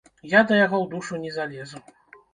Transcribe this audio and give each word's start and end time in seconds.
Я 0.29 0.39
да 0.51 0.57
яго 0.59 0.77
ў 0.79 0.85
душу 0.95 1.21
не 1.27 1.31
залезу. 1.39 1.83